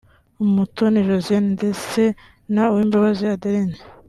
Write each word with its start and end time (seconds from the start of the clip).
Umutoni 0.43 1.05
Josiane 1.07 1.49
ndetse 1.57 2.01
na 2.53 2.63
Uwimbabazi 2.71 3.23
Adeline 3.35 3.77